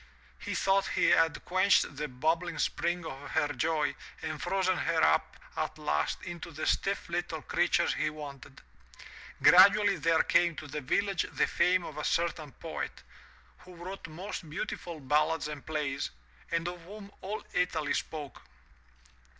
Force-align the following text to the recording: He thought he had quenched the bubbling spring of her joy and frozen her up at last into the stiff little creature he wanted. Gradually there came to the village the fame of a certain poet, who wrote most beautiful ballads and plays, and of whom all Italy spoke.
He 0.39 0.55
thought 0.55 0.87
he 0.87 1.11
had 1.11 1.45
quenched 1.45 1.95
the 1.95 2.07
bubbling 2.07 2.57
spring 2.57 3.05
of 3.05 3.29
her 3.29 3.49
joy 3.49 3.95
and 4.23 4.41
frozen 4.41 4.75
her 4.75 5.03
up 5.03 5.37
at 5.55 5.77
last 5.77 6.23
into 6.23 6.49
the 6.49 6.65
stiff 6.65 7.07
little 7.07 7.43
creature 7.43 7.85
he 7.85 8.09
wanted. 8.09 8.63
Gradually 9.43 9.97
there 9.97 10.23
came 10.23 10.55
to 10.55 10.65
the 10.65 10.81
village 10.81 11.27
the 11.33 11.45
fame 11.45 11.83
of 11.83 11.99
a 11.99 12.03
certain 12.03 12.51
poet, 12.53 13.03
who 13.59 13.75
wrote 13.75 14.07
most 14.07 14.49
beautiful 14.49 14.99
ballads 14.99 15.47
and 15.47 15.63
plays, 15.67 16.09
and 16.49 16.67
of 16.67 16.81
whom 16.85 17.11
all 17.21 17.43
Italy 17.53 17.93
spoke. 17.93 18.41